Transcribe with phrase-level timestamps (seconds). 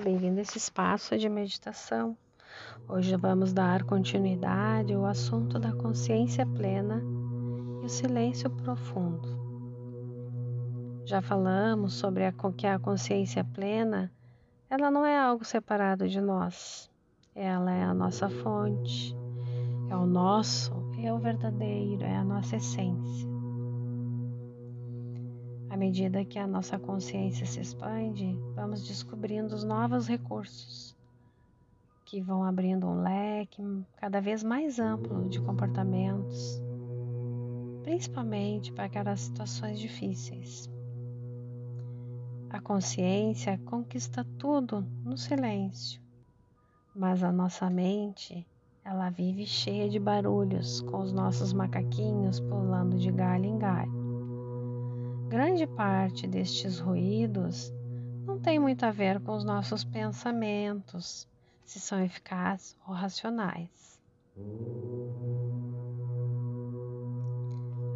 [0.00, 2.16] Bem-vindo a esse espaço de meditação.
[2.88, 7.02] Hoje vamos dar continuidade ao assunto da consciência plena
[7.82, 9.28] e o silêncio profundo.
[11.04, 14.10] Já falamos sobre a, que a consciência plena,
[14.70, 16.90] ela não é algo separado de nós.
[17.34, 19.14] Ela é a nossa fonte,
[19.90, 20.72] é o nosso,
[21.02, 23.28] é o verdadeiro, é a nossa essência.
[25.72, 30.94] À medida que a nossa consciência se expande, vamos descobrindo os novos recursos
[32.04, 33.62] que vão abrindo um leque
[33.96, 36.62] cada vez mais amplo de comportamentos,
[37.82, 40.70] principalmente para aquelas situações difíceis.
[42.50, 46.02] A consciência conquista tudo no silêncio,
[46.94, 48.46] mas a nossa mente,
[48.84, 54.01] ela vive cheia de barulhos, com os nossos macaquinhos pulando de galho em galho.
[55.32, 57.72] Grande parte destes ruídos
[58.26, 61.26] não tem muito a ver com os nossos pensamentos,
[61.64, 63.98] se são eficazes ou racionais.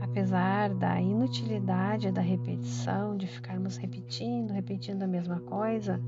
[0.00, 6.00] Apesar da inutilidade da repetição, de ficarmos repetindo, repetindo a mesma coisa,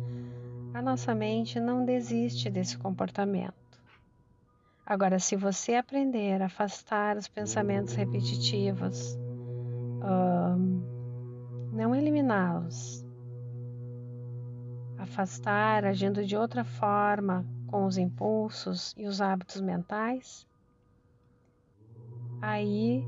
[0.73, 3.79] a nossa mente não desiste desse comportamento.
[4.87, 9.15] Agora, se você aprender a afastar os pensamentos repetitivos,
[10.03, 10.98] um,
[11.79, 13.07] não eliminá-los.
[14.99, 20.45] Afastar agindo de outra forma com os impulsos e os hábitos mentais,
[22.43, 23.01] aí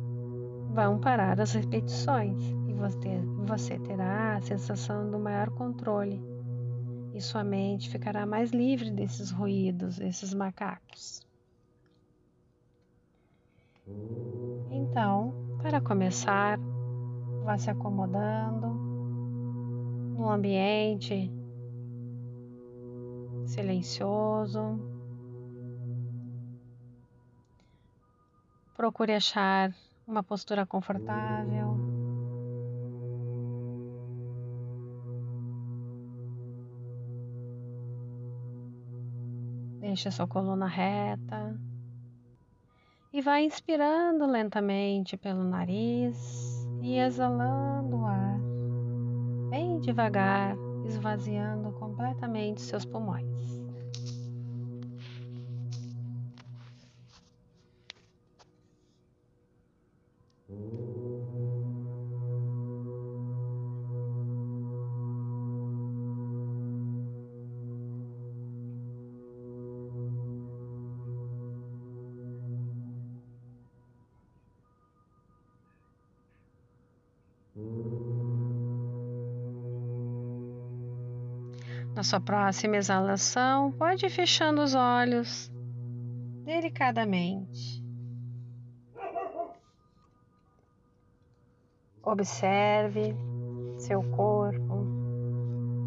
[0.73, 6.23] vão parar as repetições e você, você terá a sensação do maior controle
[7.13, 11.27] e sua mente ficará mais livre desses ruídos, desses macacos.
[14.71, 16.57] Então, para começar,
[17.51, 18.69] Vá se acomodando
[20.17, 21.29] no ambiente
[23.45, 24.79] silencioso.
[28.77, 29.75] Procure achar
[30.07, 31.77] uma postura confortável.
[39.81, 41.59] Deixe a sua coluna reta
[43.13, 48.45] e vá inspirando lentamente pelo nariz e exalando o ar,
[49.51, 53.61] bem devagar, esvaziando completamente seus pulmões.
[81.95, 85.51] Na sua próxima exalação, pode ir fechando os olhos
[86.45, 87.85] delicadamente.
[92.03, 93.15] Observe
[93.79, 94.87] seu corpo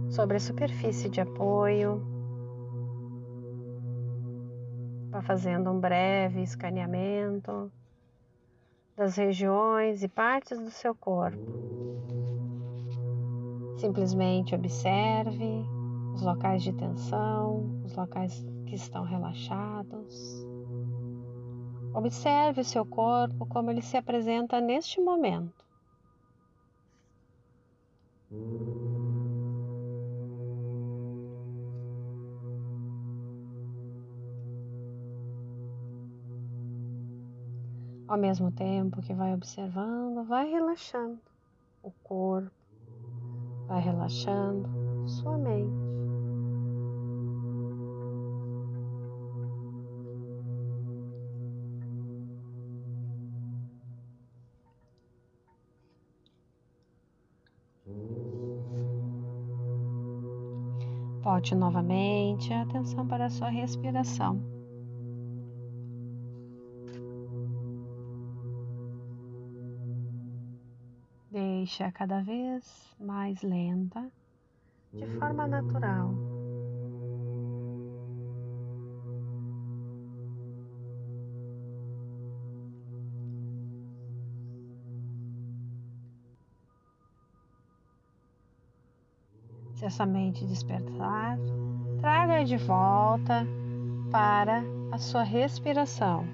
[0.09, 2.02] sobre a superfície de apoio.
[5.09, 7.72] Vá fazendo um breve escaneamento
[8.96, 11.42] das regiões e partes do seu corpo.
[13.78, 15.66] Simplesmente observe
[16.13, 20.46] os locais de tensão, os locais que estão relaxados.
[21.94, 25.63] Observe o seu corpo como ele se apresenta neste momento.
[38.07, 41.19] Ao mesmo tempo que vai observando, vai relaxando
[41.81, 42.51] o corpo,
[43.68, 44.69] vai relaxando
[45.07, 45.83] sua mente.
[61.24, 64.44] Volte novamente a atenção para a sua respiração.
[71.31, 74.12] Deixe-a cada vez mais lenta,
[74.92, 76.32] de forma natural.
[89.83, 91.38] Se a sua mente despertar,
[92.00, 93.45] traga de volta
[94.09, 94.63] para
[94.94, 96.25] a sua respiração.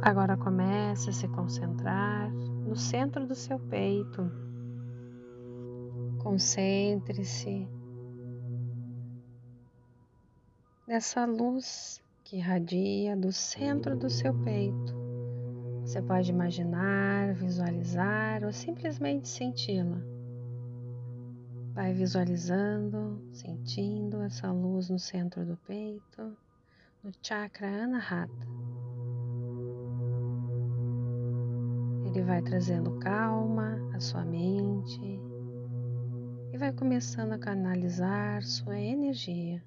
[0.00, 4.32] Agora comece a se concentrar no centro do seu peito.
[6.22, 7.68] Concentre-se
[10.86, 14.94] nessa luz que irradia do centro do seu peito.
[15.80, 20.00] Você pode imaginar, visualizar ou simplesmente senti-la.
[21.72, 26.36] Vai visualizando, sentindo essa luz no centro do peito,
[27.02, 28.46] no chakra Anahata.
[32.06, 35.20] Ele vai trazendo calma à sua mente
[36.52, 39.62] e vai começando a canalizar sua energia.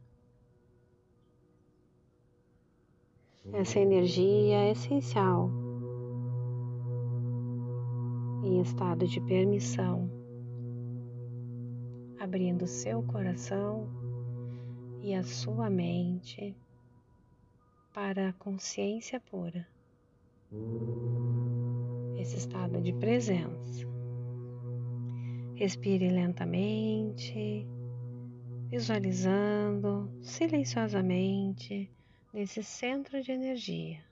[3.54, 5.50] Essa energia é essencial
[8.44, 10.10] em estado de permissão,
[12.20, 13.88] abrindo seu coração
[15.02, 16.56] e a sua mente
[17.94, 19.68] para a consciência pura.
[22.18, 23.88] Esse estado de presença.
[25.56, 27.66] Respire lentamente,
[28.70, 31.90] visualizando silenciosamente
[32.38, 34.07] nesse centro de energia.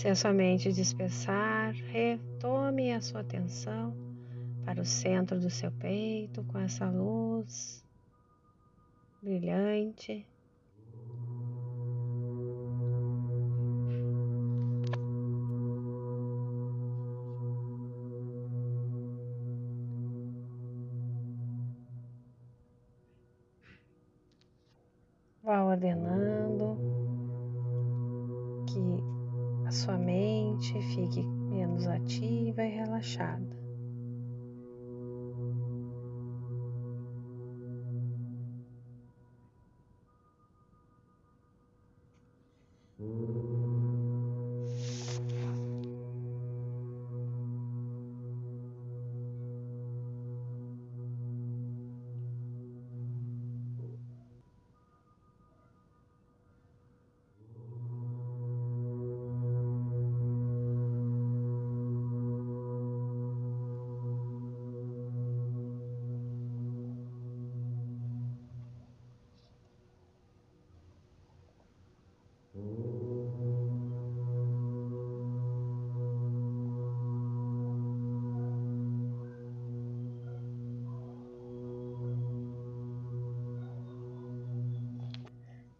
[0.00, 3.94] Se a sua mente dispersar, retome a sua atenção
[4.64, 7.84] para o centro do seu peito com essa luz
[9.22, 10.26] brilhante.
[25.42, 26.99] Vá ordenando
[29.70, 33.59] a sua mente fique menos ativa e relaxada.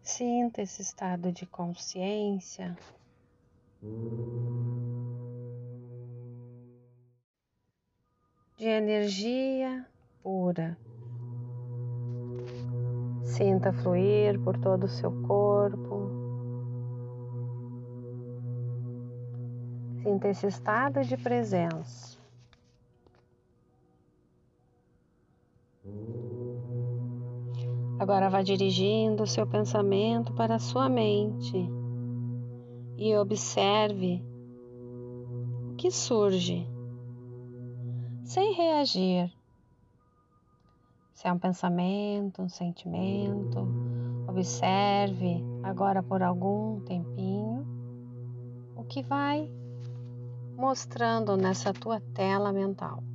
[0.03, 2.75] Sinta esse estado de consciência.
[8.57, 9.85] De energia
[10.23, 10.77] pura.
[13.23, 16.09] Sinta fluir por todo o seu corpo.
[20.01, 22.19] Sinta esse estado de presença.
[28.01, 31.69] Agora vá dirigindo o seu pensamento para a sua mente
[32.97, 34.25] e observe
[35.69, 36.67] o que surge,
[38.23, 39.31] sem reagir.
[41.13, 43.67] Se é um pensamento, um sentimento,
[44.27, 47.67] observe agora por algum tempinho
[48.75, 49.47] o que vai
[50.57, 53.10] mostrando nessa tua tela mental.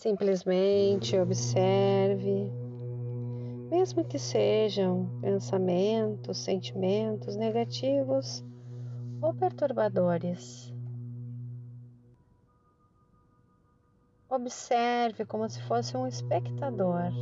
[0.00, 2.50] Simplesmente observe,
[3.70, 8.42] mesmo que sejam pensamentos, sentimentos negativos
[9.20, 10.72] ou perturbadores.
[14.30, 17.12] Observe como se fosse um espectador,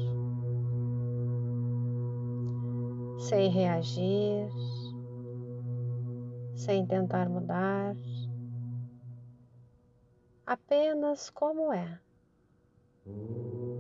[3.29, 4.49] sem reagir,
[6.55, 7.97] sem tentar mudar,
[10.47, 12.01] apenas como é.
[13.09, 13.78] Ooh.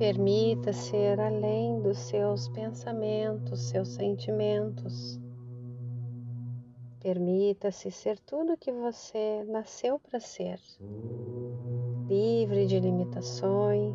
[0.00, 5.20] Permita ser além dos seus pensamentos, seus sentimentos.
[7.00, 10.58] Permita-se ser tudo que você nasceu para ser,
[12.08, 13.94] livre de limitações,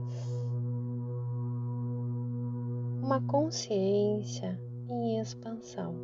[3.01, 5.95] uma consciência em expansão.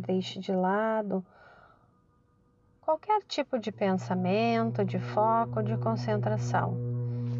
[0.00, 1.24] Deixe de lado
[2.90, 6.76] qualquer tipo de pensamento, de foco, de concentração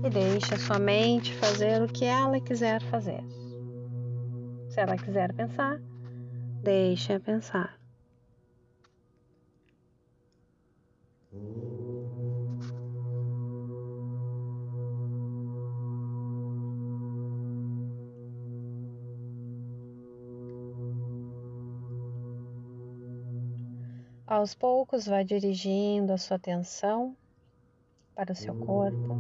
[0.05, 3.21] e deixe a sua mente fazer o que ela quiser fazer.
[4.69, 5.77] Se ela quiser pensar,
[6.63, 7.81] deixe-a pensar.
[24.31, 27.17] Aos poucos, vá dirigindo a sua atenção
[28.15, 29.19] para o seu corpo,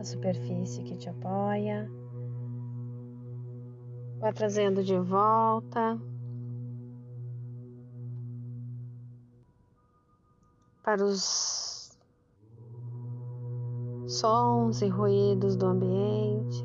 [0.00, 1.86] a superfície que te apoia.
[4.18, 6.00] Vá trazendo de volta
[10.82, 11.94] para os
[14.08, 16.64] sons e ruídos do ambiente.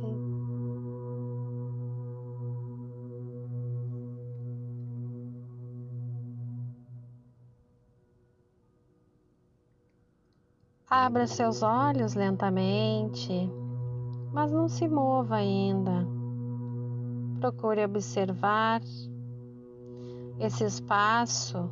[10.89, 13.51] Abra seus olhos lentamente,
[14.31, 16.07] mas não se mova ainda.
[17.41, 18.79] Procure observar
[20.39, 21.69] esse espaço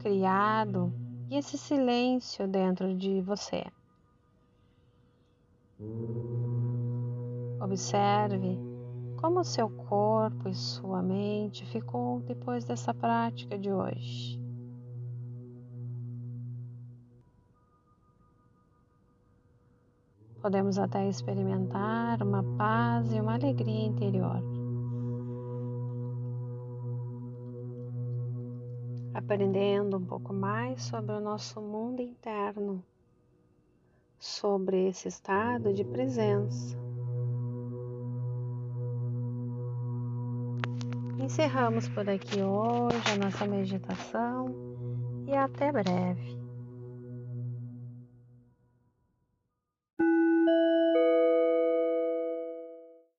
[0.00, 0.92] criado
[1.30, 3.64] e esse silêncio dentro de você.
[7.62, 8.58] Observe
[9.16, 14.47] como seu corpo e sua mente ficou depois dessa prática de hoje.
[20.40, 24.40] Podemos até experimentar uma paz e uma alegria interior.
[29.12, 32.82] Aprendendo um pouco mais sobre o nosso mundo interno,
[34.18, 36.78] sobre esse estado de presença.
[41.18, 44.54] Encerramos por aqui hoje a nossa meditação
[45.26, 46.37] e até breve.